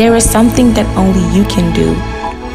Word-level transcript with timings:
There 0.00 0.16
is 0.16 0.24
something 0.24 0.72
that 0.72 0.86
only 0.96 1.20
you 1.36 1.44
can 1.44 1.74
do, 1.76 1.92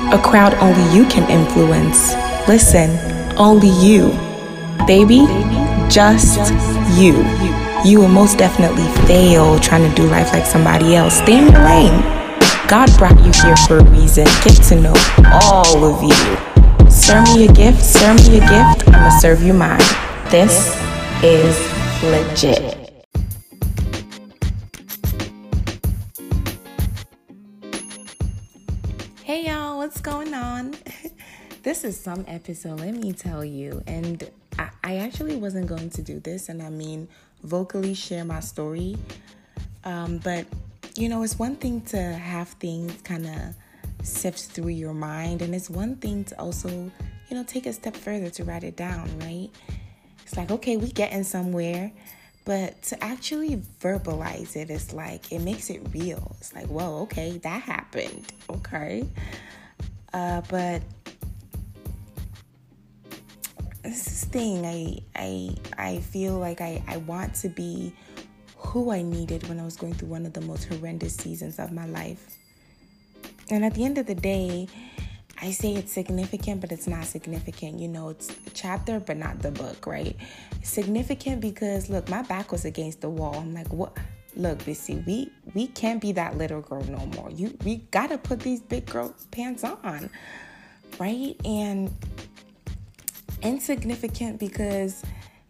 a 0.09 0.19
crowd 0.19 0.55
only 0.55 0.81
you 0.91 1.05
can 1.05 1.29
influence. 1.29 2.15
Listen, 2.47 2.89
only 3.37 3.69
you. 3.69 4.09
Baby, 4.87 5.29
just 5.87 6.41
you. 6.97 7.21
You 7.85 7.99
will 7.99 8.07
most 8.07 8.39
definitely 8.39 8.89
fail 9.05 9.59
trying 9.59 9.87
to 9.87 9.95
do 9.95 10.07
life 10.07 10.33
like 10.33 10.47
somebody 10.47 10.95
else. 10.95 11.17
Stay 11.17 11.37
in 11.37 11.53
your 11.53 11.61
lane. 11.61 12.01
God 12.67 12.89
brought 12.97 13.23
you 13.23 13.31
here 13.31 13.55
for 13.67 13.77
a 13.77 13.83
reason. 13.91 14.25
Get 14.41 14.57
to 14.69 14.81
know 14.81 14.95
all 15.43 15.85
of 15.85 16.01
you. 16.01 16.89
Serve 16.89 17.25
me 17.35 17.45
a 17.45 17.53
gift, 17.53 17.85
serve 17.85 18.27
me 18.27 18.37
a 18.37 18.39
gift, 18.39 18.89
I'ma 18.89 19.19
serve 19.19 19.43
you 19.43 19.53
mine. 19.53 19.85
This 20.31 20.75
is 21.21 21.55
legit. 22.01 22.74
Hey 29.25 29.47
y'all, 29.47 29.77
what's 29.77 30.01
going 30.01 30.35
on? 30.35 30.75
this 31.63 31.83
is 31.83 31.99
some 31.99 32.25
episode, 32.27 32.79
let 32.79 32.93
me 32.93 33.11
tell 33.11 33.43
you. 33.43 33.81
And 33.87 34.29
I, 34.59 34.69
I, 34.83 34.95
actually 34.97 35.35
wasn't 35.35 35.65
going 35.65 35.89
to 35.89 36.03
do 36.03 36.19
this, 36.19 36.47
and 36.47 36.61
I 36.61 36.69
mean 36.69 37.07
vocally 37.41 37.95
share 37.95 38.23
my 38.23 38.39
story. 38.39 38.95
Um, 39.83 40.19
but 40.19 40.45
you 40.95 41.09
know, 41.09 41.23
it's 41.23 41.39
one 41.39 41.55
thing 41.55 41.81
to 41.85 41.97
have 41.99 42.49
things 42.49 43.01
kind 43.01 43.25
of 43.25 44.05
sift 44.05 44.41
through 44.51 44.67
your 44.67 44.93
mind, 44.93 45.41
and 45.41 45.55
it's 45.55 45.71
one 45.71 45.95
thing 45.95 46.23
to 46.25 46.39
also, 46.39 46.69
you 46.69 46.91
know, 47.35 47.43
take 47.43 47.65
a 47.65 47.73
step 47.73 47.95
further 47.95 48.29
to 48.29 48.43
write 48.43 48.63
it 48.63 48.75
down, 48.77 49.09
right? 49.21 49.49
It's 50.21 50.37
like, 50.37 50.51
okay, 50.51 50.77
we 50.77 50.91
getting 50.91 51.23
somewhere, 51.23 51.91
but 52.45 52.81
to 52.83 53.03
actually 53.03 53.57
verbalize 53.81 54.55
it, 54.55 54.69
it's 54.69 54.93
like 54.93 55.31
it 55.31 55.39
makes 55.39 55.69
it 55.69 55.81
real. 55.93 56.35
It's 56.39 56.53
like, 56.53 56.67
whoa, 56.67 57.01
okay, 57.01 57.39
that 57.39 57.61
happened, 57.63 58.31
okay. 58.49 59.03
Uh, 60.13 60.41
but 60.47 60.81
this 63.83 64.25
thing, 64.25 64.65
I 64.65 64.99
I 65.15 65.55
I 65.77 65.99
feel 65.99 66.37
like 66.37 66.61
I 66.61 66.83
I 66.87 66.97
want 66.97 67.33
to 67.35 67.49
be 67.49 67.93
who 68.57 68.91
I 68.91 69.01
needed 69.01 69.47
when 69.47 69.59
I 69.59 69.65
was 69.65 69.75
going 69.75 69.93
through 69.93 70.09
one 70.09 70.25
of 70.25 70.33
the 70.33 70.41
most 70.41 70.65
horrendous 70.65 71.15
seasons 71.15 71.59
of 71.59 71.71
my 71.71 71.85
life. 71.85 72.37
And 73.49 73.63
at 73.63 73.73
the 73.73 73.85
end 73.85 73.97
of 73.97 74.05
the 74.05 74.15
day, 74.15 74.67
I 75.45 75.51
say 75.51 75.75
it's 75.75 75.93
significant, 75.93 76.59
but 76.59 76.71
it's 76.71 76.87
not 76.87 77.05
significant. 77.05 77.79
You 77.79 77.87
know, 77.87 78.09
it's 78.09 78.31
a 78.31 78.49
chapter, 78.55 78.99
but 78.99 79.15
not 79.15 79.43
the 79.43 79.51
book, 79.51 79.85
right? 79.85 80.15
Significant 80.63 81.39
because 81.39 81.87
look, 81.87 82.09
my 82.09 82.23
back 82.23 82.51
was 82.51 82.65
against 82.65 83.01
the 83.01 83.11
wall. 83.11 83.35
I'm 83.35 83.53
like, 83.53 83.71
what? 83.71 83.95
Look, 84.35 84.57
Bisi, 84.59 85.05
we 85.05 85.29
we 85.53 85.67
can't 85.67 86.01
be 86.01 86.13
that 86.13 86.35
little 86.35 86.61
girl 86.61 86.83
no 86.85 87.05
more. 87.15 87.29
You 87.29 87.55
we 87.63 87.75
gotta 87.91 88.17
put 88.17 88.39
these 88.39 88.59
big 88.59 88.87
girl 88.87 89.13
pants 89.29 89.63
on, 89.63 90.09
right? 90.99 91.35
And 91.45 91.93
insignificant 93.43 94.39
because 94.39 95.03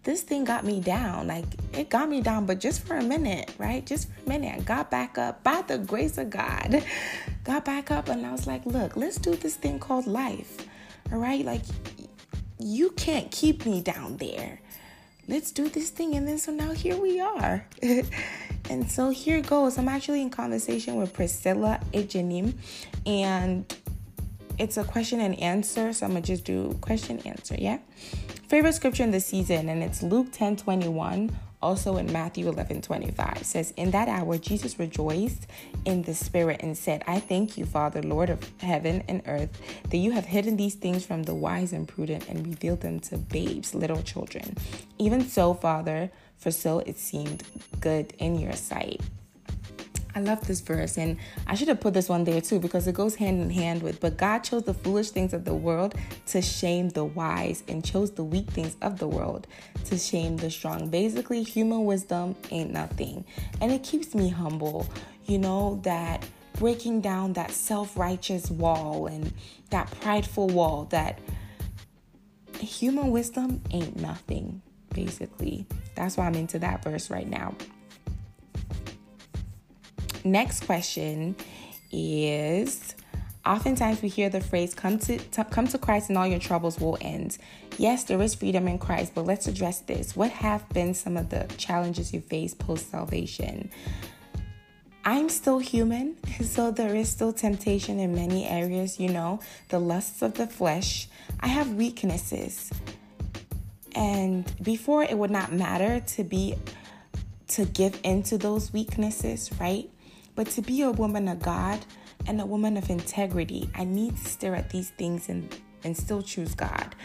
this 0.04 0.24
thing 0.24 0.44
got 0.44 0.66
me 0.66 0.82
down. 0.82 1.28
Like 1.28 1.46
it 1.72 1.90
got 1.90 2.10
me 2.10 2.20
down, 2.20 2.46
but 2.46 2.60
just 2.60 2.86
for 2.86 2.98
a 2.98 3.04
minute, 3.04 3.50
right? 3.58 3.86
Just 3.86 4.10
for 4.10 4.20
a 4.26 4.28
minute. 4.28 4.56
I 4.58 4.60
got 4.60 4.92
back 4.92 5.18
up 5.18 5.42
by 5.42 5.62
the 5.62 5.78
grace 5.78 6.18
of 6.18 6.30
God. 6.30 6.84
Got 7.46 7.64
back 7.64 7.92
up 7.92 8.10
and 8.10 8.26
I 8.26 8.32
was 8.32 8.48
like, 8.48 8.66
look, 8.66 8.98
let's 8.98 9.18
do 9.18 9.36
this 9.36 9.56
thing 9.56 9.80
called 9.80 10.08
life. 10.08 10.58
All 11.12 11.20
right? 11.20 11.46
Like 11.46 11.62
you 12.60 12.90
can't 12.92 13.32
keep 13.32 13.66
me 13.66 13.82
down 13.82 14.18
there. 14.18 14.60
Let's 15.28 15.52
do 15.52 15.70
this 15.70 15.92
thing. 15.92 16.16
And 16.16 16.28
then 16.28 16.40
so 16.40 16.52
now 16.52 16.72
here 16.74 16.98
we 16.98 17.20
are. 17.20 17.66
and 18.70 18.90
so 18.90 19.12
here 19.12 19.42
goes. 19.42 19.78
I'm 19.78 19.88
actually 19.88 20.22
in 20.22 20.30
conversation 20.32 20.96
with 20.96 21.14
Priscilla 21.14 21.80
Ejanim 21.94 22.56
and 23.06 23.72
it's 24.58 24.78
a 24.78 24.84
question 24.84 25.20
and 25.20 25.40
answer. 25.40 25.94
So 25.94 26.06
I'm 26.06 26.14
gonna 26.14 26.22
just 26.22 26.46
do 26.46 26.78
question 26.82 27.20
answer, 27.20 27.56
yeah? 27.58 27.80
Favorite 28.48 28.74
scripture 28.74 29.04
in 29.04 29.12
the 29.12 29.20
season, 29.20 29.70
and 29.70 29.84
it's 29.84 30.04
Luke 30.04 30.28
10 30.32 30.58
21, 30.58 31.36
also 31.66 31.98
in 31.98 32.12
Matthew 32.14 32.48
11 32.48 32.84
25. 32.84 33.44
says, 33.44 33.74
In 33.76 33.90
that 33.92 34.08
hour, 34.08 34.38
Jesus 34.38 34.78
rejoiced 34.78 35.48
in 35.84 36.04
the 36.04 36.14
Spirit 36.14 36.62
and 36.62 36.78
said, 36.78 37.04
I 37.08 37.20
thank 37.20 37.58
you, 37.58 37.66
Father, 37.66 38.04
Lord 38.04 38.30
of 38.30 38.40
heaven 38.60 39.04
and 39.08 39.24
earth, 39.26 39.60
that 39.90 39.98
you 39.98 40.12
have 40.12 40.26
hidden 40.26 40.58
these 40.58 40.76
things 40.76 41.06
from 41.06 41.24
the 41.24 41.34
wise 41.34 41.74
and 41.74 41.88
prudent 41.88 42.30
and 42.30 42.46
revealed 42.46 42.82
them 42.82 43.00
to 43.02 43.18
babes, 43.18 43.74
little 43.74 44.04
children. 44.04 44.56
Even 45.00 45.28
so, 45.28 45.56
Father, 45.56 46.12
for 46.38 46.52
so 46.52 46.80
it 46.80 47.00
seemed 47.00 47.42
good 47.80 48.14
in 48.20 48.38
your 48.38 48.54
sight. 48.54 49.02
I 50.16 50.22
love 50.22 50.48
this 50.48 50.62
verse, 50.62 50.98
and 50.98 51.18
I 51.46 51.56
should 51.56 51.68
have 51.68 51.82
put 51.82 51.94
this 51.94 52.08
one 52.08 52.24
there 52.24 52.40
too 52.40 52.60
because 52.60 52.88
it 52.88 52.96
goes 52.96 53.16
hand 53.16 53.42
in 53.42 53.50
hand 53.50 53.84
with. 53.84 54.00
But 54.00 54.16
God 54.16 54.40
chose 54.40 54.64
the 54.64 54.74
foolish 54.74 55.10
things 55.10 55.34
of 55.34 55.44
the 55.44 55.54
world 55.54 55.94
to 56.28 56.42
shame 56.42 56.90
the 56.90 57.04
wise, 57.04 57.64
and 57.68 57.84
chose 57.84 58.12
the 58.12 58.24
weak 58.24 58.50
things 58.50 58.78
of 58.82 58.98
the 58.98 59.08
world 59.10 59.46
to 59.86 59.98
shame 59.98 60.38
the 60.38 60.50
strong. 60.50 60.90
Basically, 60.90 61.44
human 61.44 61.84
wisdom 61.84 62.36
ain't 62.50 62.72
nothing, 62.72 63.26
and 63.60 63.74
it 63.74 63.84
keeps 63.84 64.16
me 64.16 64.30
humble, 64.30 64.88
you 65.26 65.38
know, 65.38 65.82
that 65.84 66.26
breaking 66.54 67.02
down 67.02 67.34
that 67.34 67.52
self 67.52 67.98
righteous 67.98 68.50
wall 68.50 69.08
and 69.08 69.34
that 69.70 69.92
prideful 70.00 70.48
wall 70.48 70.86
that 70.86 71.20
human 72.60 73.12
wisdom 73.12 73.62
ain't 73.72 73.98
nothing, 73.98 74.62
basically. 74.94 75.66
That's 75.96 76.16
why 76.16 76.26
I'm 76.26 76.36
into 76.36 76.60
that 76.60 76.84
verse 76.84 77.10
right 77.10 77.28
now. 77.28 77.56
Next 80.26 80.66
question 80.66 81.36
is 81.92 82.96
Oftentimes 83.46 84.02
we 84.02 84.10
hear 84.10 84.28
the 84.28 84.42
phrase 84.42 84.74
come 84.74 84.98
to, 85.00 85.20
to, 85.20 85.44
come 85.44 85.68
to 85.68 85.78
Christ 85.78 86.10
and 86.10 86.18
all 86.18 86.26
your 86.26 86.40
troubles 86.40 86.80
will 86.80 86.98
end. 87.00 87.38
Yes, 87.78 88.04
there 88.06 88.20
is 88.24 88.34
freedom 88.34 88.68
in 88.68 88.80
Christ, 88.80 89.12
but 89.14 89.26
let's 89.26 89.46
address 89.46 89.82
this. 89.82 90.16
What 90.16 90.32
have 90.32 90.68
been 90.70 90.96
some 90.96 91.16
of 91.16 91.30
the 91.30 91.46
challenges 91.58 92.12
you 92.12 92.22
face 92.22 92.56
post 92.56 92.90
salvation? 92.90 93.70
I'm 95.04 95.30
still 95.30 95.60
human, 95.60 96.18
so 96.42 96.72
there 96.72 96.96
is 96.96 97.08
still 97.08 97.32
temptation 97.32 98.00
in 98.00 98.16
many 98.16 98.48
areas, 98.48 99.00
you 99.00 99.10
know, 99.10 99.42
the 99.70 99.78
lusts 99.78 100.24
of 100.24 100.34
the 100.34 100.48
flesh. 100.48 101.08
I 101.40 101.48
have 101.48 101.76
weaknesses. 101.76 102.72
And 103.94 104.52
before 104.64 105.04
it 105.04 105.16
would 105.16 105.30
not 105.30 105.52
matter 105.52 106.00
to 106.00 106.24
be 106.24 106.56
to 107.50 107.66
give 107.66 108.00
into 108.04 108.40
those 108.40 108.74
weaknesses, 108.74 109.52
right? 109.60 109.88
But 110.36 110.48
to 110.52 110.62
be 110.62 110.82
a 110.82 110.92
woman 110.92 111.28
of 111.28 111.42
God 111.42 111.80
and 112.28 112.40
a 112.42 112.46
woman 112.46 112.78
of 112.78 112.90
integrity, 112.90 113.70
I 113.74 113.86
need 113.86 114.18
to 114.18 114.26
stare 114.26 114.56
at 114.56 114.70
these 114.70 114.90
things 114.92 115.30
and, 115.30 115.56
and 115.84 115.96
still 115.96 116.22
choose 116.22 116.54
God, 116.54 116.96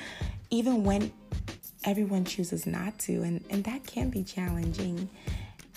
even 0.50 0.84
when 0.84 1.12
everyone 1.84 2.24
chooses 2.24 2.66
not 2.66 2.98
to. 3.00 3.22
And, 3.22 3.44
and 3.50 3.64
that 3.64 3.86
can 3.86 4.10
be 4.10 4.24
challenging. 4.24 5.08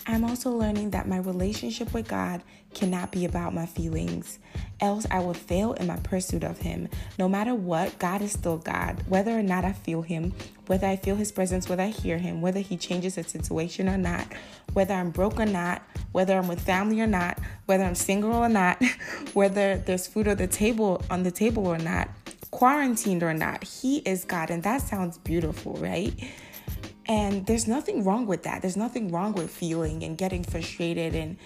I'm 0.05 0.25
also 0.25 0.51
learning 0.51 0.89
that 0.91 1.07
my 1.07 1.17
relationship 1.17 1.93
with 1.93 2.07
God 2.09 2.43
cannot 2.73 3.11
be 3.11 3.23
about 3.23 3.53
my 3.53 3.65
feelings, 3.65 4.39
else 4.81 5.05
I 5.09 5.19
will 5.19 5.33
fail 5.33 5.73
in 5.73 5.87
my 5.87 5.95
pursuit 5.97 6.43
of 6.43 6.59
Him. 6.59 6.89
No 7.17 7.29
matter 7.29 7.55
what, 7.55 7.99
God 7.99 8.21
is 8.21 8.33
still 8.33 8.57
God. 8.57 9.03
Whether 9.07 9.31
or 9.31 9.43
not 9.43 9.63
I 9.63 9.71
feel 9.71 10.01
Him, 10.01 10.33
whether 10.67 10.87
I 10.87 10.97
feel 10.97 11.15
His 11.15 11.31
presence, 11.31 11.69
whether 11.69 11.83
I 11.83 11.87
hear 11.87 12.17
Him, 12.17 12.41
whether 12.41 12.59
He 12.59 12.75
changes 12.75 13.17
a 13.17 13.23
situation 13.23 13.87
or 13.87 13.97
not, 13.97 14.27
whether 14.73 14.93
I'm 14.93 15.11
broke 15.11 15.39
or 15.39 15.45
not, 15.45 15.81
whether 16.11 16.37
I'm 16.37 16.47
with 16.47 16.59
family 16.59 16.99
or 16.99 17.07
not, 17.07 17.39
whether 17.65 17.83
I'm 17.83 17.95
single 17.95 18.33
or 18.33 18.49
not, 18.49 18.83
whether 19.33 19.77
there's 19.77 20.07
food 20.07 20.27
on 20.27 20.37
the 20.37 20.47
table 20.47 21.01
on 21.09 21.23
the 21.23 21.31
table 21.31 21.65
or 21.65 21.77
not, 21.77 22.09
quarantined 22.51 23.23
or 23.23 23.33
not, 23.33 23.63
He 23.63 23.99
is 23.99 24.25
God, 24.25 24.49
and 24.49 24.63
that 24.63 24.81
sounds 24.81 25.17
beautiful, 25.17 25.73
right? 25.75 26.13
And 27.07 27.45
there's 27.45 27.67
nothing 27.67 28.03
wrong 28.03 28.25
with 28.25 28.43
that. 28.43 28.61
There's 28.61 28.77
nothing 28.77 29.11
wrong 29.11 29.33
with 29.33 29.49
feeling 29.49 30.03
and 30.03 30.17
getting 30.17 30.43
frustrated 30.43 31.15
and 31.15 31.37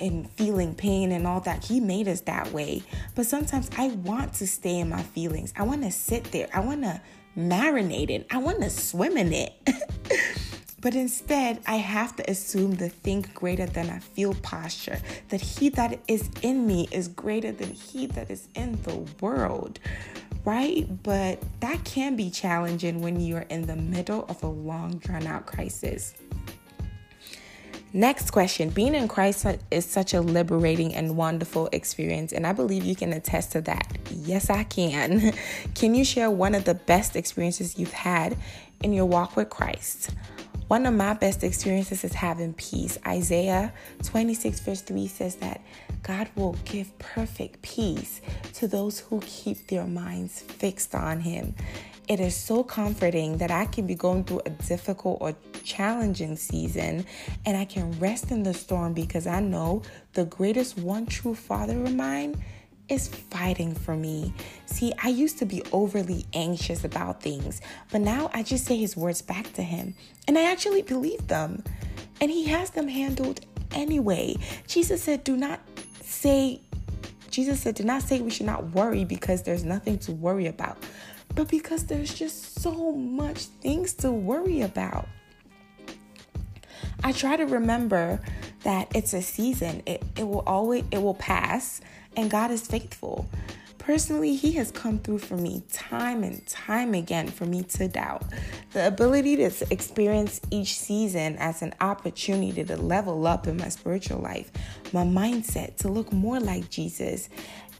and 0.00 0.28
feeling 0.32 0.74
pain 0.74 1.10
and 1.12 1.26
all 1.26 1.40
that. 1.40 1.64
He 1.64 1.80
made 1.80 2.06
us 2.06 2.20
that 2.22 2.52
way. 2.52 2.82
But 3.14 3.24
sometimes 3.26 3.70
I 3.78 3.88
want 3.88 4.34
to 4.34 4.46
stay 4.46 4.78
in 4.80 4.90
my 4.90 5.02
feelings. 5.02 5.54
I 5.56 5.62
want 5.62 5.84
to 5.84 5.90
sit 5.90 6.24
there. 6.32 6.48
I 6.52 6.60
want 6.60 6.82
to 6.82 7.00
marinate 7.36 8.10
it. 8.10 8.26
I 8.30 8.38
want 8.38 8.60
to 8.60 8.68
swim 8.68 9.16
in 9.16 9.32
it. 9.32 9.54
But 10.86 10.94
instead, 10.94 11.62
I 11.66 11.76
have 11.76 12.14
to 12.14 12.30
assume 12.30 12.76
the 12.76 12.88
think 12.88 13.34
greater 13.34 13.66
than 13.66 13.90
I 13.90 13.98
feel 13.98 14.34
posture, 14.34 15.00
that 15.30 15.40
he 15.40 15.68
that 15.70 15.98
is 16.06 16.30
in 16.42 16.64
me 16.64 16.86
is 16.92 17.08
greater 17.08 17.50
than 17.50 17.72
he 17.72 18.06
that 18.06 18.30
is 18.30 18.46
in 18.54 18.80
the 18.82 19.04
world 19.20 19.80
right? 20.46 20.86
But 21.02 21.42
that 21.60 21.84
can 21.84 22.16
be 22.16 22.30
challenging 22.30 23.02
when 23.02 23.20
you 23.20 23.36
are 23.36 23.46
in 23.50 23.66
the 23.66 23.76
middle 23.76 24.24
of 24.28 24.42
a 24.42 24.46
long, 24.46 24.96
drawn 24.98 25.26
out 25.26 25.44
crisis. 25.44 26.14
Next 27.92 28.30
question 28.30 28.70
Being 28.70 28.94
in 28.94 29.08
Christ 29.08 29.44
is 29.70 29.84
such 29.84 30.14
a 30.14 30.20
liberating 30.20 30.94
and 30.94 31.16
wonderful 31.16 31.68
experience, 31.72 32.32
and 32.32 32.46
I 32.46 32.52
believe 32.52 32.84
you 32.84 32.94
can 32.94 33.12
attest 33.12 33.52
to 33.52 33.60
that. 33.62 33.98
Yes, 34.10 34.48
I 34.48 34.64
can. 34.64 35.32
Can 35.74 35.94
you 35.94 36.04
share 36.04 36.30
one 36.30 36.54
of 36.54 36.64
the 36.64 36.74
best 36.74 37.16
experiences 37.16 37.78
you've 37.78 37.92
had 37.92 38.36
in 38.82 38.92
your 38.92 39.06
walk 39.06 39.36
with 39.36 39.50
Christ? 39.50 40.10
One 40.68 40.84
of 40.84 40.94
my 40.94 41.14
best 41.14 41.44
experiences 41.44 42.02
is 42.02 42.12
having 42.12 42.52
peace. 42.54 42.98
Isaiah 43.06 43.72
26, 44.02 44.58
verse 44.60 44.80
3 44.80 45.06
says 45.06 45.36
that 45.36 45.60
God 46.02 46.28
will 46.34 46.56
give 46.64 46.98
perfect 46.98 47.62
peace 47.62 48.20
to 48.54 48.66
those 48.66 48.98
who 48.98 49.20
keep 49.24 49.68
their 49.68 49.86
minds 49.86 50.40
fixed 50.40 50.92
on 50.96 51.20
Him. 51.20 51.54
It 52.08 52.18
is 52.18 52.34
so 52.34 52.64
comforting 52.64 53.38
that 53.38 53.52
I 53.52 53.66
can 53.66 53.86
be 53.86 53.94
going 53.94 54.24
through 54.24 54.42
a 54.44 54.50
difficult 54.50 55.18
or 55.20 55.36
challenging 55.62 56.34
season 56.36 57.06
and 57.44 57.56
I 57.56 57.64
can 57.64 57.96
rest 58.00 58.32
in 58.32 58.42
the 58.42 58.54
storm 58.54 58.92
because 58.92 59.28
I 59.28 59.38
know 59.38 59.82
the 60.14 60.24
greatest 60.24 60.78
one 60.78 61.06
true 61.06 61.36
Father 61.36 61.80
of 61.80 61.94
mine 61.94 62.42
is 62.88 63.08
fighting 63.08 63.74
for 63.74 63.96
me. 63.96 64.32
See, 64.66 64.92
I 65.02 65.08
used 65.08 65.38
to 65.38 65.46
be 65.46 65.62
overly 65.72 66.24
anxious 66.32 66.84
about 66.84 67.22
things, 67.22 67.60
but 67.90 68.00
now 68.00 68.30
I 68.32 68.42
just 68.42 68.64
say 68.64 68.76
his 68.76 68.96
words 68.96 69.22
back 69.22 69.52
to 69.54 69.62
him 69.62 69.94
and 70.28 70.38
I 70.38 70.50
actually 70.50 70.82
believe 70.82 71.26
them. 71.26 71.64
And 72.20 72.30
he 72.30 72.44
has 72.46 72.70
them 72.70 72.88
handled 72.88 73.40
anyway. 73.72 74.36
Jesus 74.66 75.02
said, 75.02 75.24
Do 75.24 75.36
not 75.36 75.60
say, 76.02 76.60
Jesus 77.30 77.60
said, 77.60 77.74
Do 77.74 77.84
not 77.84 78.02
say 78.02 78.20
we 78.20 78.30
should 78.30 78.46
not 78.46 78.70
worry 78.70 79.04
because 79.04 79.42
there's 79.42 79.64
nothing 79.64 79.98
to 80.00 80.12
worry 80.12 80.46
about, 80.46 80.78
but 81.34 81.48
because 81.48 81.84
there's 81.84 82.14
just 82.14 82.60
so 82.60 82.92
much 82.92 83.44
things 83.44 83.92
to 83.94 84.10
worry 84.10 84.62
about. 84.62 85.08
I 87.04 87.12
try 87.12 87.36
to 87.36 87.44
remember 87.44 88.20
that 88.62 88.88
it's 88.94 89.12
a 89.12 89.22
season. 89.22 89.82
It, 89.86 90.02
it 90.16 90.26
will 90.26 90.42
always 90.46 90.84
it 90.90 91.02
will 91.02 91.14
pass 91.14 91.80
and 92.16 92.30
God 92.30 92.50
is 92.50 92.66
faithful. 92.66 93.28
Personally, 93.78 94.34
He 94.34 94.50
has 94.52 94.72
come 94.72 94.98
through 94.98 95.18
for 95.18 95.36
me 95.36 95.62
time 95.72 96.24
and 96.24 96.44
time 96.48 96.92
again 96.92 97.28
for 97.28 97.46
me 97.46 97.62
to 97.62 97.86
doubt. 97.86 98.24
The 98.72 98.88
ability 98.88 99.36
to 99.36 99.52
experience 99.70 100.40
each 100.50 100.76
season 100.76 101.36
as 101.36 101.62
an 101.62 101.72
opportunity 101.80 102.64
to 102.64 102.76
level 102.76 103.28
up 103.28 103.46
in 103.46 103.56
my 103.56 103.68
spiritual 103.68 104.18
life, 104.18 104.50
my 104.92 105.04
mindset 105.04 105.76
to 105.76 105.88
look 105.88 106.12
more 106.12 106.40
like 106.40 106.68
Jesus, 106.68 107.28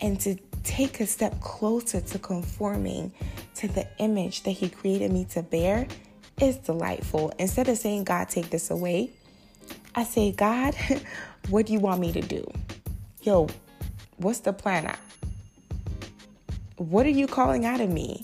and 0.01 0.21
to 0.21 0.37
take 0.63 1.01
a 1.01 1.07
step 1.07 1.41
closer 1.41 2.01
to 2.01 2.19
conforming 2.21 3.13
to 3.57 3.67
the 3.67 3.89
image 3.99 4.45
that 4.45 4.53
He 4.53 4.69
created 4.69 5.11
me 5.11 5.25
to 5.31 5.43
bear 5.43 5.89
is 6.41 6.57
delightful. 6.59 7.33
Instead 7.39 7.69
of 7.69 7.79
saying, 7.79 8.05
God, 8.05 8.29
take 8.29 8.51
this 8.51 8.71
away, 8.71 9.11
I 9.95 10.05
say, 10.05 10.31
God, 10.31 10.77
what 11.49 11.67
do 11.67 11.73
you 11.73 11.81
want 11.81 12.01
me 12.01 12.13
to 12.13 12.21
do? 12.21 12.49
Yo, 13.23 13.49
what's 14.17 14.41
the 14.41 14.53
plan? 14.53 14.97
What 16.77 17.07
are 17.07 17.11
you 17.11 17.27
calling 17.27 17.65
out 17.65 17.81
of 17.81 17.91
me? 17.91 18.23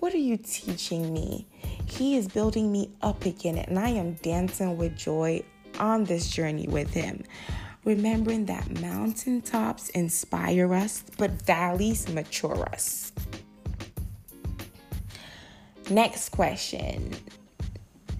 What 0.00 0.12
are 0.14 0.18
you 0.18 0.36
teaching 0.36 1.12
me? 1.12 1.46
He 1.86 2.16
is 2.16 2.28
building 2.28 2.70
me 2.70 2.90
up 3.02 3.24
again, 3.24 3.58
and 3.58 3.78
I 3.78 3.90
am 3.90 4.14
dancing 4.14 4.76
with 4.76 4.96
joy 4.96 5.42
on 5.78 6.04
this 6.04 6.28
journey 6.28 6.66
with 6.66 6.92
Him. 6.92 7.24
Remembering 7.84 8.46
that 8.46 8.80
mountaintops 8.80 9.90
inspire 9.90 10.74
us, 10.74 11.04
but 11.18 11.30
valleys 11.30 12.08
mature 12.08 12.66
us. 12.72 13.12
Next 15.90 16.30
question 16.30 17.14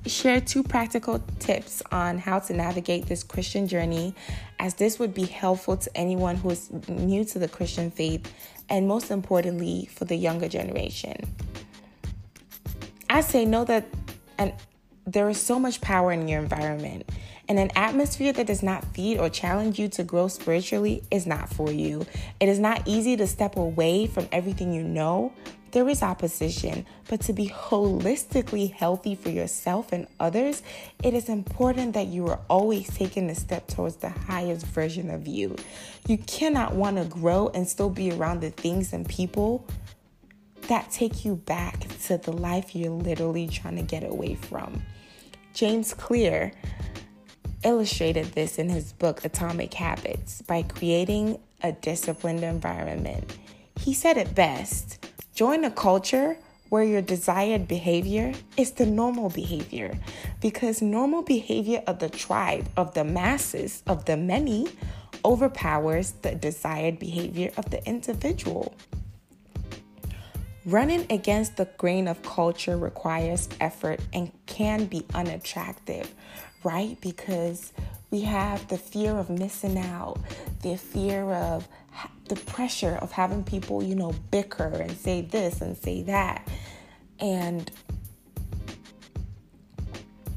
share 0.07 0.41
two 0.41 0.63
practical 0.63 1.23
tips 1.39 1.83
on 1.91 2.19
how 2.19 2.39
to 2.39 2.53
navigate 2.53 3.07
this 3.07 3.23
Christian 3.23 3.67
journey, 3.67 4.15
as 4.59 4.75
this 4.75 4.99
would 4.99 5.15
be 5.15 5.25
helpful 5.25 5.77
to 5.77 5.97
anyone 5.97 6.37
who 6.37 6.51
is 6.51 6.71
new 6.89 7.25
to 7.25 7.39
the 7.39 7.49
Christian 7.49 7.91
faith 7.91 8.31
and 8.69 8.87
most 8.87 9.11
importantly 9.11 9.89
for 9.93 10.05
the 10.05 10.17
younger 10.17 10.49
generation. 10.49 11.17
I 13.09 13.21
say 13.21 13.45
know 13.45 13.65
that 13.65 13.87
and 14.39 14.53
there 15.07 15.29
is 15.29 15.41
so 15.41 15.59
much 15.59 15.81
power 15.81 16.13
in 16.13 16.29
your 16.29 16.41
environment. 16.41 17.09
And 17.49 17.59
an 17.59 17.71
atmosphere 17.77 18.33
that 18.33 18.47
does 18.47 18.63
not 18.63 18.85
feed 18.95 19.19
or 19.19 19.29
challenge 19.29 19.79
you 19.79 19.89
to 19.89 20.05
grow 20.05 20.29
spiritually 20.29 21.03
is 21.11 21.27
not 21.27 21.51
for 21.51 21.71
you. 21.71 22.07
It 22.41 22.49
is 22.49 22.59
not 22.59 22.83
easy 22.87 23.17
to 23.17 23.27
step 23.27 23.57
away 23.57 24.07
from 24.07 24.29
everything 24.33 24.73
you 24.73 24.83
know, 24.83 25.33
there 25.75 25.89
is 25.89 26.05
opposition, 26.05 26.87
but 27.09 27.21
to 27.23 27.33
be 27.33 27.49
holistically 27.49 28.73
healthy 28.73 29.17
for 29.17 29.31
yourself 29.31 29.93
and 29.93 30.07
others, 30.21 30.63
it 31.03 31.15
is 31.15 31.29
important 31.29 31.95
that 31.95 32.07
you 32.07 32.29
are 32.29 32.39
always 32.49 32.89
taking 32.97 33.29
a 33.29 33.35
step 33.35 33.67
towards 33.67 33.97
the 33.97 34.09
highest 34.09 34.67
version 34.67 35.11
of 35.11 35.27
you. 35.27 35.57
You 36.07 36.19
cannot 36.19 36.75
want 36.75 36.99
to 36.99 37.05
grow 37.05 37.51
and 37.55 37.69
still 37.69 37.91
be 37.91 38.13
around 38.13 38.41
the 38.41 38.51
things 38.51 38.93
and 38.93 39.07
people 39.09 39.67
that 40.69 40.93
take 40.93 41.25
you 41.25 41.35
back 41.35 41.89
to 42.05 42.19
the 42.19 42.31
life 42.31 42.77
you're 42.77 42.93
literally 42.93 43.49
trying 43.49 43.75
to 43.75 43.83
get 43.83 44.05
away 44.05 44.37
from. 44.37 44.81
James 45.55 45.93
Clear 45.93 46.53
illustrated 47.65 48.27
this 48.33 48.59
in 48.59 48.69
his 48.69 48.93
book 48.93 49.25
Atomic 49.25 49.75
Habits 49.75 50.43
by 50.43 50.63
creating 50.63 51.39
a 51.63 51.73
disciplined 51.73 52.45
environment. 52.45 53.37
He 53.81 53.95
said 53.95 54.17
it 54.17 54.35
best 54.35 55.05
Join 55.35 55.65
a 55.65 55.71
culture 55.71 56.37
where 56.69 56.85
your 56.85 57.03
desired 57.03 57.67
behavior 57.67 58.33
is 58.57 58.73
the 58.73 58.87
normal 58.87 59.31
behavior 59.31 59.99
because 60.41 60.81
normal 60.81 61.23
behavior 61.23 61.83
of 61.87 61.99
the 61.99 62.09
tribe, 62.09 62.69
of 62.77 62.95
the 62.95 63.05
masses, 63.05 63.83
of 63.87 64.05
the 64.05 64.17
many 64.17 64.69
overpowers 65.25 66.13
the 66.23 66.35
desired 66.35 66.99
behavior 66.99 67.51
of 67.57 67.71
the 67.71 67.85
individual. 67.87 68.75
Running 70.67 71.07
against 71.11 71.57
the 71.57 71.67
grain 71.77 72.09
of 72.09 72.23
culture 72.23 72.79
requires 72.79 73.51
effort 73.61 74.01
and 74.15 74.33
can 74.47 74.87
be 74.87 75.05
unattractive, 75.15 76.11
right? 76.63 76.99
Because 77.03 77.73
we 78.11 78.23
have 78.23 78.67
the 78.69 78.79
fear 78.79 79.13
of 79.13 79.29
missing 79.29 79.77
out, 79.77 80.19
the 80.63 80.77
fear 80.77 81.31
of 81.33 81.69
the 82.29 82.37
pressure 82.37 82.99
of 83.03 83.13
having 83.13 83.45
people, 83.45 83.83
you 83.83 83.95
know, 83.95 84.15
bicker 84.31 84.69
and 84.69 84.97
say 84.97 85.21
this 85.21 85.61
and 85.61 85.77
say 85.77 86.03
that. 86.05 86.49
And, 87.21 87.71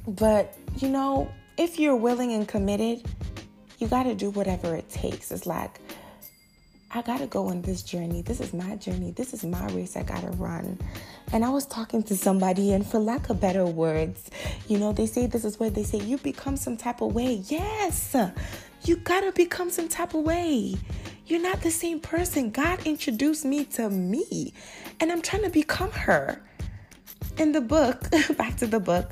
but, 0.06 0.58
you 0.78 0.90
know, 0.90 1.32
if 1.58 1.80
you're 1.80 1.96
willing 1.96 2.34
and 2.34 2.46
committed, 2.46 3.08
you 3.80 3.88
got 3.88 4.04
to 4.04 4.16
do 4.16 4.30
whatever 4.32 4.76
it 4.76 4.90
takes. 4.90 5.32
It's 5.32 5.46
like, 5.46 5.80
I 6.90 7.02
got 7.02 7.20
to 7.20 7.28
go 7.28 7.48
on 7.50 7.62
this 7.64 7.84
journey. 7.84 8.22
This 8.22 8.40
is 8.40 8.54
my 8.54 8.78
journey. 8.78 9.12
This 9.12 9.34
is 9.34 9.44
my 9.44 9.68
race 9.68 9.98
I 9.98 10.04
got 10.04 10.22
to 10.22 10.30
run. 10.32 10.80
And 11.34 11.44
I 11.44 11.50
was 11.50 11.66
talking 11.66 12.02
to 12.04 12.16
somebody, 12.16 12.72
and 12.72 12.86
for 12.86 12.98
lack 12.98 13.30
of 13.30 13.42
better 13.42 13.66
words, 13.66 14.30
you 14.70 14.80
know, 14.80 14.94
they 14.94 15.06
say 15.06 15.28
this 15.28 15.44
is 15.44 15.60
where 15.60 15.70
they 15.70 15.84
say 15.84 16.00
you 16.00 16.18
become 16.18 16.56
some 16.56 16.78
type 16.78 17.02
of 17.02 17.14
way. 17.14 17.44
Yes, 17.48 18.16
you 18.84 18.96
got 18.96 19.22
to 19.22 19.34
become 19.34 19.70
some 19.70 19.90
type 19.90 20.14
of 20.14 20.24
way. 20.24 20.76
You're 21.26 21.42
not 21.42 21.62
the 21.62 21.72
same 21.72 22.00
person. 22.00 22.52
God 22.52 22.80
introduced 22.88 23.44
me 23.44 23.66
to 23.66 23.90
me, 23.90 24.54
and 25.02 25.12
I'm 25.12 25.22
trying 25.22 25.44
to 25.44 25.50
become 25.50 25.92
her. 25.92 26.42
In 27.38 27.52
the 27.52 27.62
book, 27.62 28.10
back 28.38 28.56
to 28.58 28.66
the 28.66 28.80
book, 28.80 29.12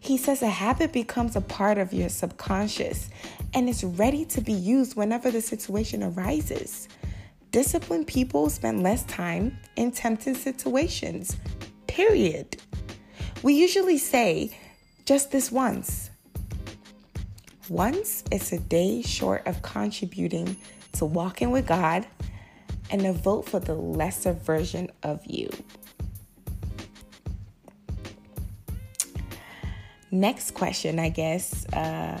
he 0.00 0.16
says 0.16 0.40
a 0.40 0.48
habit 0.48 0.92
becomes 0.92 1.36
a 1.36 1.42
part 1.42 1.76
of 1.76 1.92
your 1.92 2.08
subconscious 2.08 3.10
and 3.52 3.68
it's 3.68 3.84
ready 3.84 4.24
to 4.24 4.40
be 4.40 4.52
used 4.52 4.96
whenever 4.96 5.30
the 5.30 5.42
situation 5.42 6.02
arises. 6.02 6.88
Disciplined 7.50 8.06
people 8.06 8.48
spend 8.48 8.82
less 8.82 9.02
time 9.04 9.58
in 9.74 9.90
tempting 9.90 10.34
situations, 10.34 11.36
period. 11.88 12.62
We 13.42 13.54
usually 13.54 13.98
say 13.98 14.56
just 15.04 15.32
this 15.32 15.50
once. 15.50 16.10
Once 17.68 18.22
is 18.30 18.52
a 18.52 18.58
day 18.58 19.02
short 19.02 19.46
of 19.46 19.62
contributing 19.62 20.56
to 20.92 21.04
walking 21.04 21.50
with 21.50 21.66
God 21.66 22.06
and 22.90 23.04
a 23.06 23.12
vote 23.12 23.48
for 23.48 23.58
the 23.58 23.74
lesser 23.74 24.32
version 24.32 24.90
of 25.02 25.24
you. 25.26 25.48
Next 30.12 30.54
question, 30.54 30.98
I 30.98 31.08
guess. 31.08 31.66
Uh, 31.72 32.20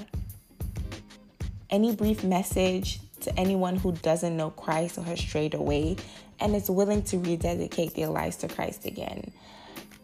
any 1.70 1.94
brief 1.94 2.24
message 2.24 3.00
to 3.22 3.38
anyone 3.38 3.76
who 3.76 3.92
doesn't 3.92 4.36
know 4.36 4.50
Christ 4.50 4.98
or 4.98 5.02
has 5.02 5.18
strayed 5.18 5.54
away 5.54 5.96
and 6.38 6.54
is 6.54 6.70
willing 6.70 7.02
to 7.04 7.18
rededicate 7.18 7.94
their 7.94 8.08
lives 8.08 8.36
to 8.38 8.48
Christ 8.48 8.86
again? 8.86 9.32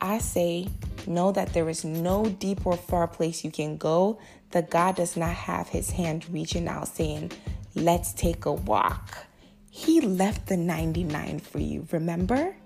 I 0.01 0.19
say, 0.19 0.69
know 1.07 1.33
that 1.33 1.53
there 1.55 1.69
is 1.69 1.85
no 1.85 2.27
deep 2.27 2.67
or 2.67 2.77
far 2.77 3.09
place 3.09 3.45
you 3.45 3.51
can 3.51 3.77
go 3.77 4.19
that 4.51 4.71
God 4.71 4.97
does 4.97 5.17
not 5.17 5.35
have 5.35 5.69
his 5.69 5.91
hand 5.91 6.27
reaching 6.31 6.69
out 6.69 6.89
saying, 6.89 7.33
Let's 7.75 8.13
take 8.15 8.47
a 8.47 8.53
walk. 8.53 9.27
He 9.71 10.01
left 10.01 10.47
the 10.47 10.57
99 10.57 11.41
for 11.41 11.59
you, 11.59 11.87
remember? 11.93 12.57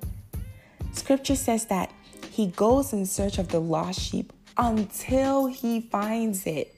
Scripture 0.92 1.35
says 1.35 1.66
that 1.66 1.92
he 2.30 2.47
goes 2.47 2.92
in 2.92 3.07
search 3.07 3.38
of 3.38 3.49
the 3.49 3.61
lost 3.61 4.00
sheep 4.00 4.33
until 4.57 5.47
he 5.47 5.80
finds 5.80 6.47
it. 6.47 6.76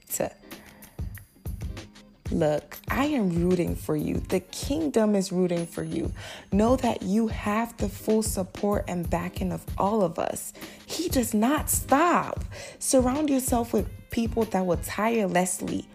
Look, 2.33 2.79
I 2.89 3.05
am 3.07 3.47
rooting 3.47 3.77
for 3.77 3.95
you. 3.95 4.15
The 4.15 4.41
kingdom 4.41 5.15
is 5.15 5.33
rooting 5.33 5.67
for 5.67 5.83
you. 5.83 6.11
Know 6.51 6.77
that 6.77 7.03
you 7.03 7.29
have 7.29 7.77
the 7.77 7.91
full 7.91 8.23
support 8.23 8.87
and 8.89 9.09
backing 9.09 9.53
of 9.53 9.63
all 9.77 10.01
of 10.01 10.19
us. 10.19 10.55
He 10.87 11.11
does 11.11 11.35
not 11.35 11.69
stop. 11.69 12.43
Surround 12.79 13.29
yourself 13.29 13.75
with 13.75 13.87
people 14.11 14.45
that 14.47 14.65
will 14.65 14.79
tirelessly 14.79 15.87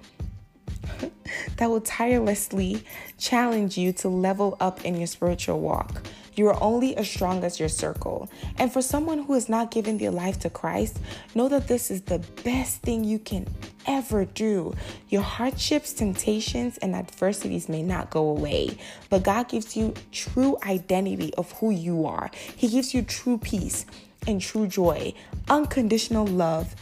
that 1.57 1.69
will 1.69 1.81
tirelessly 1.81 2.83
challenge 3.17 3.75
you 3.75 3.91
to 3.93 4.07
level 4.07 4.57
up 4.59 4.85
in 4.85 4.95
your 4.95 5.07
spiritual 5.07 5.59
walk. 5.59 6.03
You 6.35 6.47
are 6.49 6.63
only 6.63 6.95
as 6.95 7.09
strong 7.09 7.43
as 7.43 7.59
your 7.59 7.67
circle. 7.67 8.29
And 8.59 8.71
for 8.71 8.83
someone 8.83 9.23
who 9.23 9.33
has 9.33 9.49
not 9.49 9.71
given 9.71 9.97
their 9.97 10.11
life 10.11 10.37
to 10.41 10.51
Christ, 10.51 10.99
know 11.33 11.49
that 11.49 11.67
this 11.67 11.89
is 11.89 12.03
the 12.03 12.19
best 12.43 12.83
thing 12.83 13.03
you 13.03 13.17
can 13.17 13.47
ever 13.87 14.25
do. 14.25 14.75
Your 15.09 15.21
hardships, 15.21 15.93
temptations, 15.93 16.77
and 16.77 16.95
adversities 16.95 17.69
may 17.69 17.81
not 17.81 18.09
go 18.09 18.27
away, 18.29 18.77
but 19.09 19.23
God 19.23 19.49
gives 19.49 19.75
you 19.75 19.93
true 20.11 20.57
identity 20.63 21.33
of 21.35 21.51
who 21.53 21.71
you 21.71 22.05
are. 22.05 22.29
He 22.55 22.67
gives 22.67 22.93
you 22.93 23.01
true 23.01 23.37
peace 23.37 23.85
and 24.27 24.41
true 24.41 24.67
joy, 24.67 25.13
unconditional 25.49 26.27
love, 26.27 26.75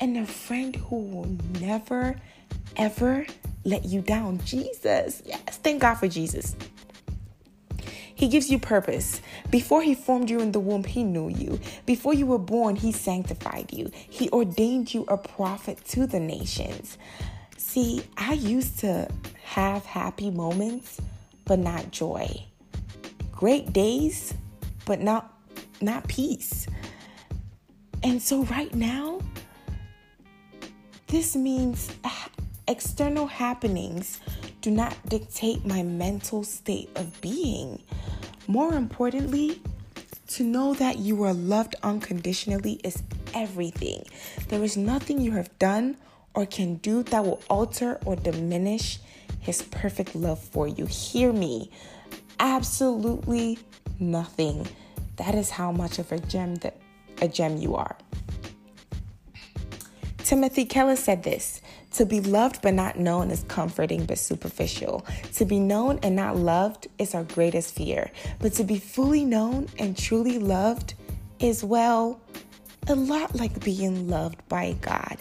and 0.00 0.16
a 0.16 0.26
friend 0.26 0.76
who 0.76 0.96
will 0.96 1.36
never, 1.60 2.16
ever 2.76 3.26
let 3.64 3.84
you 3.84 4.00
down. 4.00 4.40
Jesus. 4.44 5.22
Yes. 5.24 5.58
Thank 5.62 5.82
God 5.82 5.94
for 5.94 6.08
Jesus. 6.08 6.56
He 8.22 8.28
gives 8.28 8.52
you 8.52 8.60
purpose. 8.60 9.20
Before 9.50 9.82
He 9.82 9.96
formed 9.96 10.30
you 10.30 10.38
in 10.38 10.52
the 10.52 10.60
womb, 10.60 10.84
He 10.84 11.02
knew 11.02 11.28
you. 11.28 11.58
Before 11.86 12.14
you 12.14 12.24
were 12.24 12.38
born, 12.38 12.76
He 12.76 12.92
sanctified 12.92 13.72
you. 13.72 13.90
He 13.92 14.30
ordained 14.30 14.94
you 14.94 15.04
a 15.08 15.16
prophet 15.16 15.84
to 15.86 16.06
the 16.06 16.20
nations. 16.20 16.98
See, 17.56 18.04
I 18.16 18.34
used 18.34 18.78
to 18.78 19.08
have 19.42 19.84
happy 19.84 20.30
moments, 20.30 21.00
but 21.44 21.58
not 21.58 21.90
joy. 21.90 22.44
Great 23.32 23.72
days, 23.72 24.34
but 24.86 25.00
not 25.00 25.36
not 25.80 26.06
peace. 26.06 26.68
And 28.04 28.22
so 28.22 28.44
right 28.44 28.72
now, 28.72 29.18
this 31.08 31.34
means 31.34 31.90
external 32.68 33.26
happenings 33.26 34.20
do 34.62 34.70
not 34.70 34.96
dictate 35.08 35.66
my 35.66 35.82
mental 35.82 36.44
state 36.44 36.88
of 36.94 37.20
being. 37.20 37.82
More 38.46 38.74
importantly, 38.74 39.60
to 40.28 40.44
know 40.44 40.72
that 40.74 40.98
you 40.98 41.22
are 41.24 41.34
loved 41.34 41.74
unconditionally 41.82 42.80
is 42.84 43.02
everything. 43.34 44.04
There 44.48 44.62
is 44.62 44.76
nothing 44.76 45.20
you 45.20 45.32
have 45.32 45.56
done 45.58 45.96
or 46.34 46.46
can 46.46 46.76
do 46.76 47.02
that 47.02 47.24
will 47.24 47.42
alter 47.50 48.00
or 48.06 48.16
diminish 48.16 48.98
his 49.40 49.62
perfect 49.62 50.14
love 50.14 50.38
for 50.38 50.68
you. 50.68 50.86
Hear 50.86 51.32
me. 51.32 51.70
Absolutely 52.38 53.58
nothing. 53.98 54.66
That 55.16 55.34
is 55.34 55.50
how 55.50 55.72
much 55.72 55.98
of 55.98 56.10
a 56.12 56.18
gem 56.18 56.54
that 56.56 56.78
a 57.20 57.28
gem 57.28 57.56
you 57.58 57.74
are. 57.74 57.96
Timothy 60.18 60.64
Keller 60.64 60.96
said 60.96 61.24
this 61.24 61.60
To 61.94 62.06
be 62.06 62.20
loved 62.20 62.62
but 62.62 62.72
not 62.72 62.98
known 62.98 63.30
is 63.30 63.44
comforting 63.48 64.06
but 64.06 64.18
superficial. 64.18 65.04
To 65.34 65.44
be 65.44 65.60
known 65.60 65.98
and 66.02 66.16
not 66.16 66.36
loved 66.36 66.88
is 66.98 67.14
our 67.14 67.24
greatest 67.24 67.74
fear. 67.74 68.10
But 68.38 68.54
to 68.54 68.64
be 68.64 68.78
fully 68.78 69.24
known 69.24 69.68
and 69.78 69.96
truly 69.96 70.38
loved 70.38 70.94
is, 71.38 71.62
well, 71.62 72.20
a 72.88 72.94
lot 72.94 73.34
like 73.34 73.62
being 73.62 74.08
loved 74.08 74.46
by 74.48 74.72
God. 74.80 75.18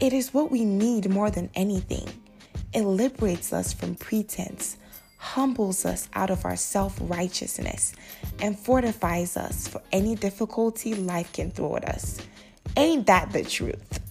It 0.00 0.12
is 0.12 0.34
what 0.34 0.50
we 0.50 0.64
need 0.64 1.08
more 1.08 1.30
than 1.30 1.48
anything. 1.54 2.08
It 2.74 2.82
liberates 2.82 3.52
us 3.52 3.72
from 3.72 3.94
pretense, 3.94 4.76
humbles 5.16 5.86
us 5.86 6.08
out 6.14 6.30
of 6.30 6.44
our 6.44 6.56
self 6.56 6.98
righteousness, 7.00 7.94
and 8.40 8.58
fortifies 8.58 9.36
us 9.36 9.66
for 9.66 9.80
any 9.92 10.14
difficulty 10.14 10.94
life 10.94 11.32
can 11.32 11.50
throw 11.50 11.76
at 11.76 11.88
us. 11.88 12.18
Ain't 12.76 13.06
that 13.06 13.32
the 13.32 13.44
truth? 13.44 14.01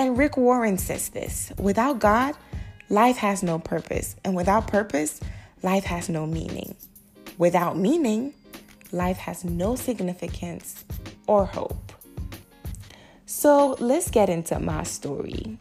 And 0.00 0.16
Rick 0.16 0.38
Warren 0.38 0.78
says 0.78 1.10
this 1.10 1.52
without 1.58 1.98
God, 1.98 2.34
life 2.88 3.18
has 3.18 3.42
no 3.42 3.58
purpose. 3.58 4.16
And 4.24 4.34
without 4.34 4.66
purpose, 4.66 5.20
life 5.62 5.84
has 5.84 6.08
no 6.08 6.26
meaning. 6.26 6.74
Without 7.36 7.76
meaning, 7.76 8.32
life 8.92 9.18
has 9.18 9.44
no 9.44 9.76
significance 9.76 10.86
or 11.26 11.44
hope. 11.44 11.92
So 13.26 13.76
let's 13.78 14.10
get 14.10 14.30
into 14.30 14.58
my 14.58 14.84
story. 14.84 15.58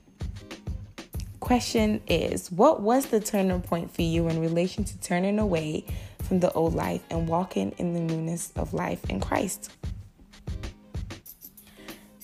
Question 1.41 2.01
is 2.07 2.49
What 2.49 2.79
was 2.79 3.07
the 3.07 3.19
turning 3.19 3.61
point 3.61 3.93
for 3.93 4.03
you 4.03 4.29
in 4.29 4.39
relation 4.39 4.85
to 4.85 4.97
turning 5.01 5.37
away 5.37 5.83
from 6.19 6.39
the 6.39 6.49
old 6.53 6.75
life 6.75 7.03
and 7.09 7.27
walking 7.27 7.73
in 7.77 7.93
the 7.93 7.99
newness 7.99 8.53
of 8.55 8.73
life 8.73 9.03
in 9.09 9.19
Christ? 9.19 9.69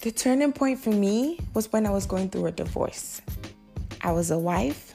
The 0.06 0.12
turning 0.12 0.54
point 0.54 0.78
for 0.78 0.92
me 0.92 1.40
was 1.56 1.74
when 1.74 1.88
I 1.88 1.90
was 1.90 2.06
going 2.06 2.30
through 2.30 2.46
a 2.46 2.52
divorce. 2.52 3.24
I 4.02 4.12
was 4.12 4.30
a 4.30 4.38
wife 4.38 4.94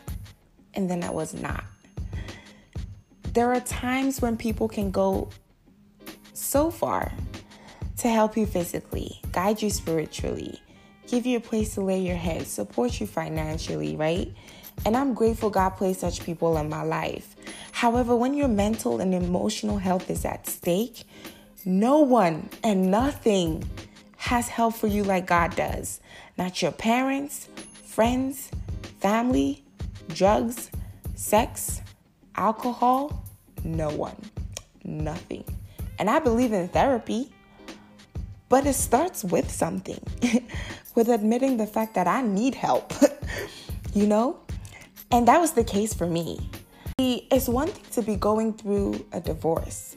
and 0.75 0.89
then 0.89 1.03
I 1.03 1.11
was 1.11 1.35
not. 1.35 1.65
There 3.33 3.53
are 3.53 3.59
times 3.59 4.23
when 4.23 4.37
people 4.37 4.69
can 4.69 4.93
go 4.93 5.31
so 6.33 6.71
far 6.71 7.11
to 7.97 8.09
help 8.09 8.37
you 8.37 8.47
physically, 8.47 9.21
guide 9.33 9.61
you 9.61 9.71
spiritually, 9.71 10.61
give 11.09 11.27
you 11.27 11.39
a 11.39 11.41
place 11.41 11.75
to 11.75 11.81
lay 11.81 11.99
your 11.99 12.15
head, 12.15 12.47
support 12.47 13.01
you 13.01 13.09
financially, 13.09 13.97
right? 13.97 14.33
And 14.87 14.97
I'm 14.97 15.15
grateful 15.15 15.51
God 15.51 15.71
placed 15.71 15.99
such 15.99 16.23
people 16.23 16.57
in 16.57 16.69
my 16.69 16.85
life. 16.85 17.35
However, 17.73 18.15
when 18.15 18.35
your 18.35 18.47
mental 18.47 19.01
and 19.01 19.13
emotional 19.13 19.79
health 19.79 20.09
is 20.09 20.25
at 20.25 20.47
stake, 20.47 21.03
no 21.65 21.99
one 21.99 22.49
and 22.63 22.93
nothing 22.93 23.69
has 24.21 24.49
help 24.49 24.75
for 24.75 24.87
you 24.87 25.03
like 25.03 25.27
God 25.27 25.57
does. 25.57 25.99
Not 26.37 26.61
your 26.61 26.73
parents, 26.73 27.49
friends, 27.87 28.51
family, 29.01 29.65
drugs, 30.09 30.71
sex, 31.15 31.81
alcohol, 32.37 33.25
no 33.65 33.89
one. 33.89 34.17
Nothing. 34.85 35.45
And 35.99 36.11
I 36.11 36.19
believe 36.19 36.53
in 36.53 36.69
therapy, 36.69 37.33
but 38.51 38.67
it 38.67 38.75
starts 38.75 39.25
with 39.25 39.51
something, 39.51 40.03
with 40.95 41.09
admitting 41.09 41.57
the 41.57 41.67
fact 41.67 41.95
that 41.95 42.07
I 42.07 42.21
need 42.21 42.55
help, 42.55 42.93
you 43.95 44.07
know? 44.07 44.39
And 45.11 45.27
that 45.29 45.41
was 45.41 45.53
the 45.53 45.65
case 45.65 45.95
for 45.95 46.07
me. 46.07 46.39
It's 46.99 47.49
one 47.49 47.69
thing 47.69 47.85
to 47.93 48.03
be 48.03 48.17
going 48.17 48.53
through 48.53 49.07
a 49.13 49.21
divorce 49.21 49.97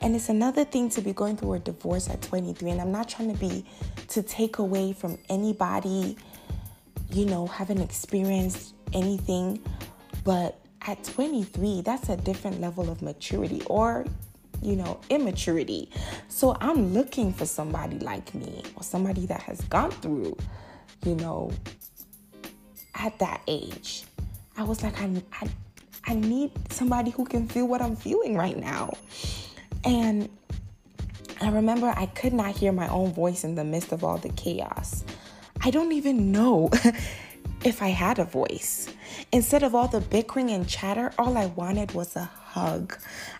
and 0.00 0.16
it's 0.16 0.28
another 0.28 0.64
thing 0.64 0.88
to 0.90 1.00
be 1.00 1.12
going 1.12 1.36
through 1.36 1.54
a 1.54 1.58
divorce 1.58 2.08
at 2.08 2.22
23. 2.22 2.70
And 2.70 2.80
I'm 2.80 2.92
not 2.92 3.08
trying 3.08 3.32
to 3.32 3.38
be 3.38 3.64
to 4.08 4.22
take 4.22 4.58
away 4.58 4.92
from 4.92 5.18
anybody, 5.28 6.16
you 7.10 7.26
know, 7.26 7.46
having 7.46 7.80
experienced 7.80 8.74
anything. 8.94 9.62
But 10.24 10.58
at 10.86 11.04
23, 11.04 11.82
that's 11.82 12.08
a 12.08 12.16
different 12.16 12.60
level 12.60 12.90
of 12.90 13.02
maturity 13.02 13.62
or, 13.66 14.06
you 14.62 14.76
know, 14.76 15.00
immaturity. 15.10 15.90
So 16.28 16.56
I'm 16.60 16.94
looking 16.94 17.32
for 17.32 17.44
somebody 17.44 17.98
like 17.98 18.34
me 18.34 18.62
or 18.76 18.82
somebody 18.82 19.26
that 19.26 19.42
has 19.42 19.60
gone 19.62 19.90
through, 19.90 20.36
you 21.04 21.14
know, 21.16 21.50
at 22.94 23.18
that 23.18 23.42
age. 23.46 24.04
I 24.56 24.62
was 24.62 24.82
like, 24.82 24.98
I, 25.00 25.22
I, 25.40 25.48
I 26.04 26.14
need 26.14 26.52
somebody 26.70 27.10
who 27.10 27.26
can 27.26 27.46
feel 27.46 27.68
what 27.68 27.82
I'm 27.82 27.96
feeling 27.96 28.36
right 28.36 28.56
now. 28.56 28.92
And 29.84 30.28
I 31.40 31.50
remember 31.50 31.92
I 31.96 32.06
could 32.06 32.32
not 32.32 32.56
hear 32.56 32.72
my 32.72 32.88
own 32.88 33.12
voice 33.12 33.44
in 33.44 33.54
the 33.54 33.64
midst 33.64 33.92
of 33.92 34.04
all 34.04 34.18
the 34.18 34.28
chaos. 34.30 35.04
I 35.62 35.70
don't 35.70 35.92
even 35.92 36.32
know 36.32 36.70
if 37.64 37.82
I 37.82 37.88
had 37.88 38.18
a 38.18 38.24
voice. 38.24 38.88
Instead 39.32 39.62
of 39.62 39.74
all 39.74 39.88
the 39.88 40.00
bickering 40.00 40.50
and 40.50 40.68
chatter, 40.68 41.12
all 41.18 41.36
I 41.36 41.46
wanted 41.46 41.92
was 41.92 42.16
a 42.16 42.24
hug. 42.24 42.96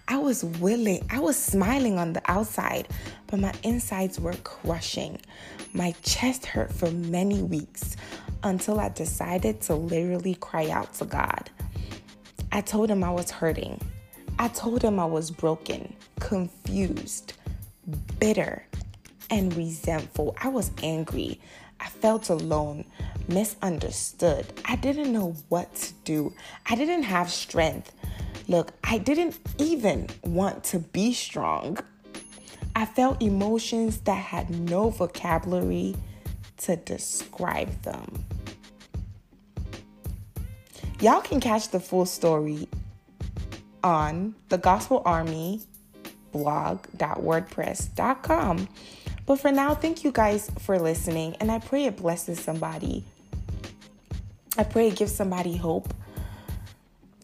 I 0.09 0.18
was 0.18 0.44
willing, 0.44 1.04
I 1.11 1.18
was 1.20 1.37
smiling 1.37 1.99
on 1.99 2.12
the 2.12 2.23
outside, 2.30 2.88
but 3.26 3.40
my 3.40 3.52
insides 3.62 4.20
were 4.20 4.35
crushing. 4.44 5.20
My 5.73 5.94
chest 6.02 6.47
hurt 6.47 6.73
for 6.73 6.90
many 6.90 7.42
weeks 7.42 7.97
until 8.42 8.80
I 8.80 8.88
decided 8.88 9.61
to 9.62 9.75
literally 9.75 10.35
cry 10.35 10.68
out 10.70 10.94
to 10.94 11.04
God. 11.04 11.50
I 12.52 12.61
told 12.61 12.90
him 12.90 13.04
I 13.04 13.11
was 13.11 13.30
hurting. 13.30 13.80
I 14.38 14.49
told 14.49 14.82
him 14.82 14.99
I 14.99 15.04
was 15.04 15.30
broken, 15.30 15.94
confused, 16.21 17.33
bitter, 18.19 18.65
and 19.31 19.55
resentful. 19.57 20.37
I 20.41 20.49
was 20.49 20.71
angry. 20.83 21.41
I 21.81 21.89
felt 21.89 22.29
alone, 22.29 22.85
misunderstood. 23.29 24.47
I 24.65 24.77
didn't 24.77 25.12
know 25.12 25.35
what 25.49 25.75
to 25.75 25.93
do. 26.05 26.33
I 26.67 26.77
didn't 26.77 27.05
have 27.05 27.31
strength. 27.31 27.93
Look, 28.49 28.73
I 28.85 28.99
didn't 28.99 29.39
even 29.59 30.09
want 30.23 30.62
to 30.65 30.79
be 30.79 31.12
strong. 31.12 31.79
I 32.77 32.85
felt 32.85 33.21
emotions 33.23 33.99
that 34.03 34.15
had 34.19 34.50
no 34.50 34.91
vocabulary 34.91 35.97
to 36.59 36.77
describe 36.77 37.83
them. 37.83 38.25
y'all 41.00 41.23
can 41.23 41.41
catch 41.41 41.71
the 41.71 41.81
full 41.81 42.05
story 42.05 42.69
on 43.83 44.35
the 44.50 44.59
Gospel 44.59 45.00
Army 45.07 45.62
blog.wordpress.com. 46.32 48.68
But 49.26 49.40
for 49.40 49.52
now, 49.52 49.75
thank 49.75 50.04
you 50.04 50.12
guys 50.12 50.50
for 50.58 50.78
listening, 50.78 51.37
and 51.40 51.52
I 51.52 51.58
pray 51.58 51.84
it 51.84 51.96
blesses 51.96 52.40
somebody. 52.40 53.04
I 54.58 54.64
pray 54.64 54.88
it 54.88 54.96
gives 54.96 55.14
somebody 55.14 55.56
hope. 55.56 55.94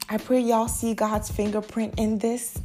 I 0.08 0.18
pray 0.18 0.40
y'all 0.40 0.68
see 0.68 0.94
God's 0.94 1.30
fingerprint 1.30 1.94
in 1.98 2.18
this. 2.18 2.60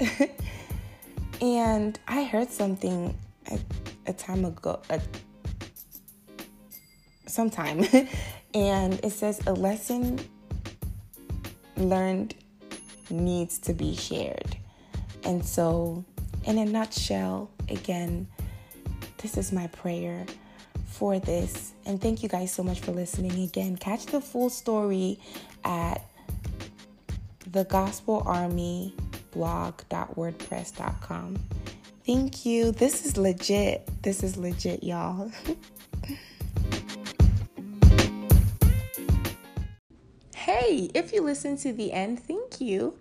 and 1.41 1.99
I 2.07 2.23
heard 2.23 2.51
something 2.51 3.17
a, 3.49 3.59
a 4.05 4.13
time 4.13 4.45
ago, 4.45 4.79
a, 4.91 5.01
sometime, 7.25 7.83
and 8.53 8.93
it 9.03 9.11
says 9.11 9.41
a 9.47 9.53
lesson 9.53 10.19
learned 11.77 12.35
needs 13.09 13.57
to 13.59 13.73
be 13.73 13.95
shared. 13.95 14.57
And 15.23 15.43
so, 15.43 16.05
in 16.45 16.57
a 16.57 16.65
nutshell, 16.65 17.51
again, 17.69 18.27
this 19.17 19.37
is 19.37 19.51
my 19.51 19.67
prayer 19.67 20.25
for 20.85 21.19
this. 21.19 21.73
And 21.85 22.01
thank 22.01 22.23
you 22.23 22.29
guys 22.29 22.51
so 22.51 22.63
much 22.63 22.79
for 22.79 22.91
listening 22.91 23.43
again. 23.43 23.77
Catch 23.77 24.07
the 24.07 24.21
full 24.21 24.49
story 24.49 25.19
at 25.63 26.03
the 27.51 27.65
Gospel 27.65 28.23
Army 28.25 28.95
blog.wordpress.com. 29.31 31.37
Thank 32.05 32.45
you. 32.45 32.71
This 32.71 33.05
is 33.05 33.17
legit. 33.17 33.89
This 34.01 34.23
is 34.23 34.37
legit, 34.37 34.83
y'all. 34.83 35.31
hey, 40.35 40.89
if 40.93 41.13
you 41.13 41.21
listen 41.21 41.55
to 41.57 41.73
the 41.73 41.93
end, 41.93 42.19
thank 42.19 42.59
you. 42.59 42.97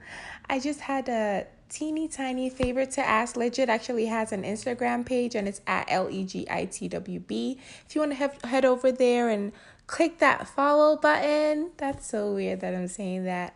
I 0.49 0.61
just 0.61 0.81
had 0.81 1.09
a 1.09 1.47
teeny 1.71 2.09
tiny 2.09 2.51
favor 2.51 2.85
to 2.85 3.01
ask. 3.01 3.37
Legit 3.37 3.69
actually 3.69 4.07
has 4.07 4.33
an 4.33 4.43
Instagram 4.43 5.07
page 5.07 5.35
and 5.35 5.49
it's 5.49 5.63
at 5.67 5.87
L 5.89 6.11
E 6.11 6.25
G 6.25 6.47
I 6.51 6.67
T 6.67 6.89
W 6.89 7.21
B. 7.21 7.59
If 7.87 7.95
you 7.95 8.03
want 8.03 8.13
to 8.13 8.17
have, 8.17 8.43
head 8.43 8.65
over 8.65 8.93
there 8.93 9.29
and 9.31 9.53
click 9.87 10.19
that 10.19 10.47
follow 10.49 10.97
button. 10.97 11.71
That's 11.79 12.07
so 12.07 12.35
weird 12.35 12.61
that 12.61 12.75
I'm 12.75 12.89
saying 12.89 13.25
that. 13.25 13.55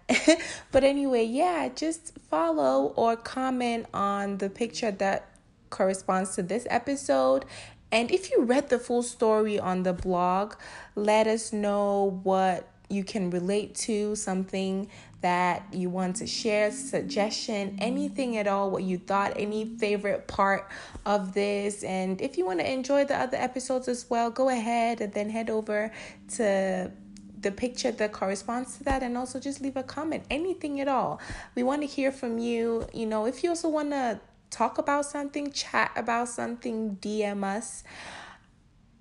but 0.72 0.84
anyway, 0.84 1.24
yeah, 1.24 1.68
just 1.74 2.18
follow 2.30 2.92
or 2.96 3.16
comment 3.16 3.86
on 3.92 4.38
the 4.38 4.48
picture 4.48 4.90
that 4.90 5.28
corresponds 5.70 6.34
to 6.36 6.42
this 6.42 6.66
episode. 6.70 7.44
And 7.92 8.10
if 8.10 8.30
you 8.30 8.42
read 8.42 8.70
the 8.70 8.78
full 8.78 9.02
story 9.02 9.58
on 9.58 9.84
the 9.84 9.92
blog, 9.92 10.54
let 10.96 11.26
us 11.26 11.52
know 11.52 12.20
what 12.22 12.68
you 12.88 13.04
can 13.04 13.30
relate 13.30 13.74
to, 13.74 14.16
something 14.16 14.88
that 15.24 15.64
you 15.72 15.88
want 15.88 16.16
to 16.16 16.26
share, 16.26 16.70
suggestion, 16.70 17.78
anything 17.80 18.36
at 18.36 18.46
all, 18.46 18.70
what 18.70 18.82
you 18.82 18.98
thought, 18.98 19.32
any 19.36 19.64
favorite 19.64 20.28
part 20.28 20.68
of 21.06 21.32
this. 21.32 21.82
And 21.82 22.20
if 22.20 22.36
you 22.36 22.44
want 22.44 22.60
to 22.60 22.70
enjoy 22.70 23.06
the 23.06 23.16
other 23.16 23.38
episodes 23.38 23.88
as 23.88 24.04
well, 24.10 24.30
go 24.30 24.50
ahead 24.50 25.00
and 25.00 25.14
then 25.14 25.30
head 25.30 25.48
over 25.48 25.90
to 26.36 26.92
the 27.40 27.50
picture 27.50 27.90
that 27.90 28.12
corresponds 28.12 28.76
to 28.76 28.84
that. 28.84 29.02
And 29.02 29.16
also 29.16 29.40
just 29.40 29.62
leave 29.62 29.78
a 29.78 29.82
comment 29.82 30.24
anything 30.28 30.78
at 30.82 30.88
all. 30.88 31.22
We 31.54 31.62
want 31.62 31.80
to 31.80 31.86
hear 31.86 32.12
from 32.12 32.38
you. 32.38 32.86
You 32.92 33.06
know 33.06 33.24
if 33.24 33.42
you 33.42 33.48
also 33.48 33.70
want 33.70 33.92
to 33.92 34.20
talk 34.50 34.76
about 34.76 35.06
something 35.06 35.52
chat 35.52 35.90
about 35.96 36.28
something 36.28 36.98
dm 37.00 37.44
us. 37.44 37.82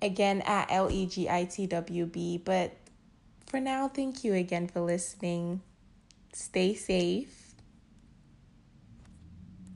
Again 0.00 0.40
at 0.46 0.70
l-e-g-i-t-w-b 0.70 2.38
but 2.44 2.76
for 3.46 3.60
now 3.60 3.88
thank 3.88 4.24
you 4.24 4.32
again 4.32 4.68
for 4.68 4.80
listening 4.80 5.60
Stay 6.34 6.74
safe 6.74 7.43